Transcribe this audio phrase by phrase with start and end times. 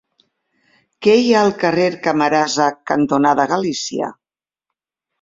[1.07, 4.15] Què hi ha al carrer Camarasa cantonada Galícia?